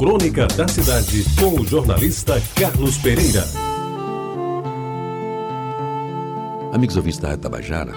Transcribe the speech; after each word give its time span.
Crônica 0.00 0.46
da 0.46 0.66
Cidade, 0.66 1.26
com 1.38 1.60
o 1.60 1.66
jornalista 1.66 2.42
Carlos 2.54 2.96
Pereira. 2.96 3.44
Amigos 6.72 6.96
ouvintes 6.96 7.20
da 7.20 7.36
Tabajara, 7.36 7.92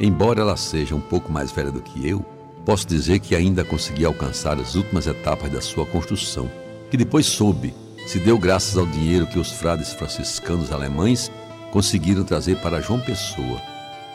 embora 0.00 0.40
ela 0.40 0.56
seja 0.56 0.94
um 0.94 1.02
pouco 1.02 1.30
mais 1.30 1.52
velha 1.52 1.70
do 1.70 1.82
que 1.82 2.08
eu, 2.08 2.24
posso 2.64 2.86
dizer 2.86 3.18
que 3.18 3.36
ainda 3.36 3.62
consegui 3.62 4.06
alcançar 4.06 4.58
as 4.58 4.74
últimas 4.74 5.06
etapas 5.06 5.52
da 5.52 5.60
sua 5.60 5.84
construção, 5.84 6.50
que 6.90 6.96
depois 6.96 7.26
soube 7.26 7.74
se 8.06 8.18
deu 8.18 8.38
graças 8.38 8.78
ao 8.78 8.86
dinheiro 8.86 9.26
que 9.26 9.38
os 9.38 9.52
frades 9.52 9.92
franciscanos 9.92 10.72
alemães 10.72 11.30
conseguiram 11.70 12.24
trazer 12.24 12.56
para 12.62 12.80
João 12.80 13.00
Pessoa 13.00 13.60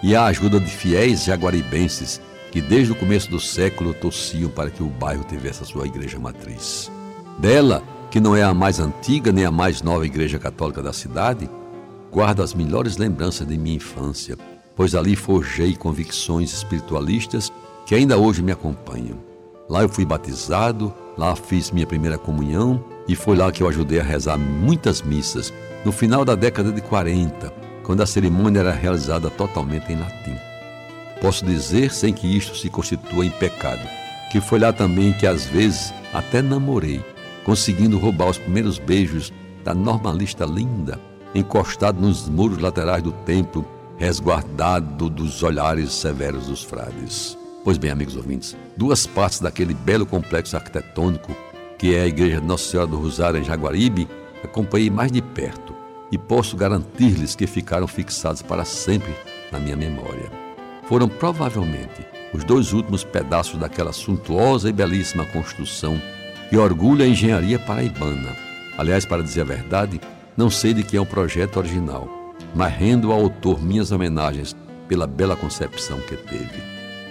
e 0.02 0.16
à 0.16 0.25
ajuda 0.25 0.59
de 0.59 0.66
fiéis 0.66 1.25
jaguaribenses 1.25 2.20
que 2.52 2.59
desde 2.59 2.91
o 2.91 2.95
começo 2.95 3.30
do 3.30 3.39
século 3.39 3.93
torciam 3.93 4.50
para 4.50 4.71
que 4.71 4.82
o 4.82 4.88
bairro 4.88 5.23
tivesse 5.23 5.61
a 5.61 5.66
sua 5.68 5.86
igreja 5.86 6.18
matriz. 6.18 6.91
Dela, 7.38 7.84
que 8.09 8.20
não 8.20 8.36
é 8.36 8.43
a 8.43 8.53
mais 8.53 8.80
antiga 8.80 9.31
nem 9.31 9.45
a 9.45 9.52
mais 9.52 9.81
nova 9.81 10.05
igreja 10.05 10.38
católica 10.38 10.81
da 10.81 10.94
cidade, 10.94 11.49
guardo 12.12 12.44
as 12.44 12.53
melhores 12.53 12.98
lembranças 12.98 13.48
de 13.48 13.57
minha 13.57 13.76
infância, 13.76 14.38
pois 14.76 14.94
ali 14.94 15.16
forjei 15.16 15.76
convicções 15.76 16.54
espiritualistas 16.54 17.52
que 17.85 17.95
ainda 17.95 18.17
hoje 18.17 18.43
me 18.43 18.52
acompanham. 18.52 19.17
Lá 19.67 19.81
eu 19.81 19.90
fui 19.90 20.05
batizado, 20.05 20.93
lá 21.17 21.35
fiz 21.35 21.71
minha 21.71 21.88
primeira 21.88 22.17
comunhão 22.17 22.84
e 23.07 23.16
foi 23.16 23.35
lá 23.35 23.52
que 23.52 23.63
eu 23.63 23.68
ajudei 23.68 23.99
a 23.99 24.04
rezar 24.04 24.38
muitas 24.38 25.02
missas, 25.02 25.52
no 25.84 25.91
final 25.91 26.23
da 26.23 26.35
década 26.35 26.71
de 26.71 26.81
40, 26.81 27.52
quando 27.84 28.02
a 28.02 28.05
cerimônia 28.05 28.59
era 28.59 28.71
realizada 28.71 29.29
totalmente 29.29 29.91
em 29.91 29.99
latim. 29.99 30.35
Posso 31.20 31.45
dizer, 31.45 31.91
sem 31.91 32.13
que 32.13 32.27
isto 32.27 32.55
se 32.55 32.70
constitua 32.70 33.26
em 33.26 33.31
pecado, 33.31 33.81
que 34.31 34.40
foi 34.40 34.59
lá 34.59 34.71
também 34.71 35.13
que 35.13 35.26
às 35.26 35.45
vezes 35.45 35.93
até 36.13 36.41
namorei, 36.41 37.04
conseguindo 37.45 37.97
roubar 37.97 38.29
os 38.29 38.38
primeiros 38.38 38.77
beijos 38.77 39.33
da 39.63 39.73
normalista 39.73 40.45
linda, 40.45 40.99
encostado 41.34 42.01
nos 42.01 42.27
muros 42.29 42.57
laterais 42.57 43.04
do 43.04 43.12
templo, 43.12 43.65
resguardado 43.98 45.09
dos 45.09 45.41
olhares 45.43 45.91
severos 45.91 46.48
dos 46.48 46.63
frades. 46.63 47.37
Pois 47.63 47.77
bem, 47.77 47.91
amigos 47.91 48.15
ouvintes, 48.15 48.57
duas 48.76 49.07
partes 49.07 49.40
daquele 49.40 49.73
belo 49.73 50.05
complexo 50.05 50.55
arquitetônico 50.55 51.34
que 51.84 51.95
é 51.95 52.03
a 52.03 52.07
Igreja 52.07 52.40
Nossa 52.40 52.63
Senhora 52.63 52.87
do 52.87 52.98
Rosário 52.98 53.41
em 53.41 53.43
Jaguaribe, 53.43 54.07
acompanhei 54.41 54.90
mais 54.90 55.12
de 55.12 55.21
perto 55.21 55.75
e 56.09 56.18
posso 56.18 56.55
garantir-lhes 56.55 57.35
que 57.35 57.46
ficaram 57.46 57.87
fixados 57.87 58.41
para 58.41 58.63
sempre 58.63 59.13
na 59.51 59.59
minha 59.59 59.75
memória. 59.75 60.31
Foram 60.87 61.09
provavelmente 61.09 62.05
os 62.34 62.46
dois 62.46 62.71
últimos 62.71 63.03
pedaços 63.03 63.59
daquela 63.59 63.91
suntuosa 63.91 64.69
e 64.69 64.72
belíssima 64.72 65.25
construção 65.25 66.01
que 66.53 66.57
orgulha 66.59 67.03
a 67.03 67.07
engenharia 67.07 67.57
paraibana. 67.57 68.29
Aliás, 68.78 69.07
para 69.07 69.23
dizer 69.23 69.41
a 69.41 69.44
verdade, 69.44 70.00
não 70.38 70.51
sei 70.51 70.72
de 70.72 70.84
quem 70.84 71.00
é 71.00 71.01
o 71.01 71.06
projeto 71.06 71.57
original, 71.57 72.07
mas 72.53 72.72
rendo 72.72 73.12
ao 73.12 73.22
autor 73.22 73.59
minhas 73.59 73.91
homenagens 73.91 74.56
pela 74.88 75.07
bela 75.07 75.35
concepção 75.35 76.00
que 76.01 76.16
teve. 76.16 76.62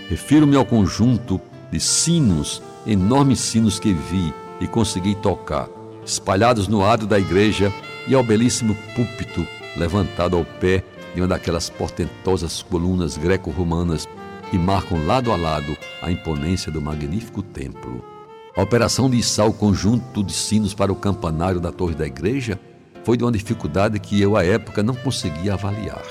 Refiro-me 0.09 0.55
ao 0.55 0.65
conjunto 0.65 1.41
de 1.73 1.81
sinos, 1.81 2.63
enormes 2.87 3.41
sinos 3.41 3.81
que 3.81 3.93
vi 3.93 4.33
e 4.61 4.69
consegui 4.69 5.17
tocar, 5.17 5.69
espalhados 6.07 6.69
no 6.69 6.85
ado 6.87 7.05
da 7.05 7.19
igreja 7.19 7.73
e 8.07 8.15
ao 8.15 8.23
belíssimo 8.23 8.77
púlpito 8.95 9.45
levantado 9.77 10.37
ao 10.37 10.45
pé 10.45 10.85
de 11.17 11.21
uma 11.21 11.27
daquelas 11.27 11.69
portentosas 11.69 12.63
colunas 12.63 13.17
greco-romanas 13.17 14.09
que 14.53 14.57
marcam 14.57 15.05
lado 15.05 15.33
a 15.33 15.37
lado 15.37 15.77
a 16.01 16.13
imponência 16.13 16.71
do 16.71 16.81
magnífico 16.81 17.43
templo. 17.43 18.22
A 18.55 18.61
operação 18.61 19.09
de 19.09 19.17
içar 19.17 19.47
o 19.47 19.53
conjunto 19.53 20.23
de 20.23 20.33
sinos 20.33 20.75
para 20.75 20.93
o 20.93 20.97
campanário 20.97 21.59
da 21.59 21.73
torre 21.73 21.95
da 21.95 22.07
igreja 22.07 22.61
foi 23.03 23.17
de 23.17 23.25
uma 23.25 23.33
dificuldade 23.33 23.99
que 23.99 24.21
eu, 24.21 24.37
à 24.37 24.45
época, 24.45 24.83
não 24.83 24.95
conseguia 24.95 25.55
avaliar. 25.55 26.03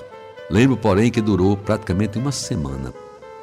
Lembro, 0.49 0.75
porém, 0.75 1.11
que 1.11 1.21
durou 1.21 1.55
praticamente 1.55 2.17
uma 2.17 2.31
semana 2.31 2.91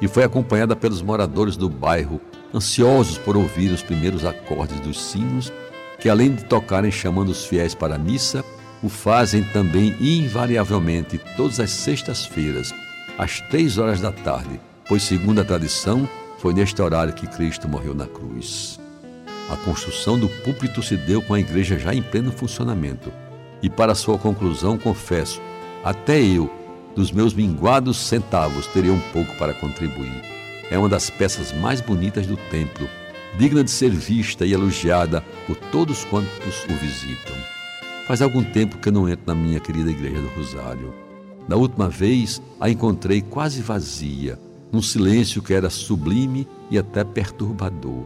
e 0.01 0.07
foi 0.07 0.23
acompanhada 0.25 0.75
pelos 0.75 1.01
moradores 1.01 1.55
do 1.55 1.69
bairro 1.69 2.19
ansiosos 2.53 3.17
por 3.17 3.37
ouvir 3.37 3.71
os 3.71 3.81
primeiros 3.81 4.25
acordes 4.25 4.79
dos 4.81 5.01
sinos, 5.01 5.51
que 5.99 6.09
além 6.09 6.35
de 6.35 6.43
tocarem 6.43 6.91
chamando 6.91 7.29
os 7.29 7.45
fiéis 7.45 7.73
para 7.73 7.95
a 7.95 7.97
missa, 7.97 8.43
o 8.83 8.89
fazem 8.89 9.43
também 9.43 9.95
invariavelmente 9.99 11.17
todas 11.37 11.59
as 11.59 11.71
sextas-feiras, 11.71 12.73
às 13.17 13.39
três 13.49 13.77
horas 13.77 14.01
da 14.01 14.11
tarde, 14.11 14.59
pois, 14.87 15.03
segundo 15.03 15.39
a 15.39 15.45
tradição, 15.45 16.07
foi 16.37 16.53
neste 16.53 16.81
horário 16.81 17.13
que 17.13 17.27
Cristo 17.27 17.67
morreu 17.67 17.93
na 17.93 18.05
cruz. 18.05 18.79
A 19.49 19.57
construção 19.57 20.17
do 20.19 20.29
púlpito 20.29 20.81
se 20.83 20.95
deu 20.95 21.21
com 21.21 21.33
a 21.33 21.39
igreja 21.39 21.77
já 21.77 21.93
em 21.93 22.01
pleno 22.01 22.31
funcionamento, 22.31 23.11
e 23.61 23.69
para 23.69 23.95
sua 23.95 24.17
conclusão, 24.17 24.77
confesso, 24.77 25.41
até 25.83 26.21
eu, 26.21 26.49
dos 26.95 27.11
meus 27.11 27.33
minguados 27.33 27.97
centavos, 27.97 28.67
teria 28.67 28.93
um 28.93 29.01
pouco 29.11 29.35
para 29.37 29.53
contribuir 29.53 30.39
é 30.69 30.77
uma 30.77 30.89
das 30.89 31.09
peças 31.09 31.51
mais 31.51 31.81
bonitas 31.81 32.27
do 32.27 32.37
templo, 32.49 32.87
digna 33.37 33.63
de 33.63 33.71
ser 33.71 33.89
vista 33.89 34.45
e 34.45 34.53
elogiada 34.53 35.21
por 35.47 35.55
todos 35.55 36.05
quantos 36.05 36.63
o 36.65 36.73
visitam. 36.75 37.35
Faz 38.07 38.21
algum 38.21 38.43
tempo 38.43 38.77
que 38.77 38.89
eu 38.89 38.93
não 38.93 39.09
entro 39.09 39.25
na 39.27 39.35
minha 39.35 39.59
querida 39.59 39.89
Igreja 39.89 40.21
do 40.21 40.29
Rosário. 40.29 40.93
Da 41.47 41.55
última 41.55 41.89
vez, 41.89 42.41
a 42.59 42.69
encontrei 42.69 43.21
quase 43.21 43.61
vazia, 43.61 44.39
num 44.71 44.81
silêncio 44.81 45.41
que 45.41 45.53
era 45.53 45.69
sublime 45.69 46.47
e 46.69 46.77
até 46.77 47.03
perturbador. 47.03 48.05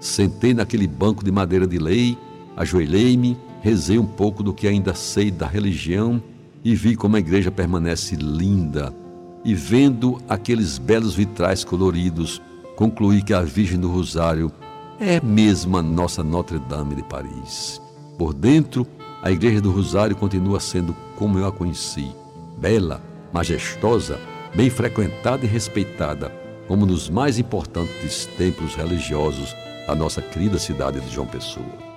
Sentei 0.00 0.54
naquele 0.54 0.86
banco 0.86 1.22
de 1.22 1.30
madeira 1.30 1.66
de 1.66 1.78
lei, 1.78 2.16
ajoelhei-me, 2.56 3.36
rezei 3.60 3.98
um 3.98 4.06
pouco 4.06 4.42
do 4.42 4.54
que 4.54 4.66
ainda 4.66 4.94
sei 4.94 5.30
da 5.30 5.46
religião 5.46 6.22
e 6.64 6.74
vi 6.74 6.96
como 6.96 7.16
a 7.16 7.18
igreja 7.18 7.50
permanece 7.50 8.16
linda, 8.16 8.94
e 9.44 9.54
vendo 9.54 10.18
aqueles 10.28 10.78
belos 10.78 11.14
vitrais 11.14 11.64
coloridos, 11.64 12.40
concluí 12.76 13.22
que 13.22 13.34
a 13.34 13.42
Virgem 13.42 13.78
do 13.78 13.90
Rosário 13.90 14.50
é 14.98 15.20
mesmo 15.20 15.76
a 15.76 15.82
nossa 15.82 16.22
Notre 16.22 16.58
Dame 16.58 16.94
de 16.94 17.02
Paris. 17.02 17.80
Por 18.18 18.34
dentro, 18.34 18.86
a 19.22 19.30
Igreja 19.30 19.60
do 19.60 19.70
Rosário 19.70 20.16
continua 20.16 20.60
sendo 20.60 20.94
como 21.16 21.38
eu 21.38 21.46
a 21.46 21.52
conheci, 21.52 22.10
bela, 22.58 23.02
majestosa, 23.32 24.18
bem 24.54 24.68
frequentada 24.68 25.44
e 25.44 25.48
respeitada, 25.48 26.30
como 26.68 26.84
nos 26.84 27.08
mais 27.08 27.38
importantes 27.38 28.26
templos 28.36 28.74
religiosos 28.74 29.54
da 29.86 29.94
nossa 29.94 30.20
querida 30.20 30.58
cidade 30.58 31.00
de 31.00 31.10
João 31.10 31.26
Pessoa. 31.26 31.90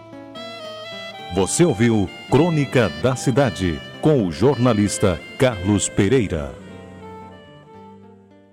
Você 1.35 1.65
ouviu 1.65 2.09
Crônica 2.29 2.89
da 3.01 3.15
Cidade 3.15 3.81
com 4.01 4.27
o 4.27 4.31
jornalista 4.31 5.19
Carlos 5.37 5.89
Pereira. 5.89 6.62